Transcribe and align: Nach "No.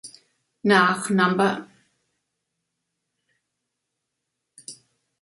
Nach 0.63 1.11
"No. 1.11 1.67